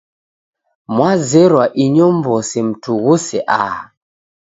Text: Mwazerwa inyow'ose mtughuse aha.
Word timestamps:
Mwazerwa 0.95 1.63
inyow'ose 1.83 2.57
mtughuse 2.67 3.37
aha. 3.61 3.81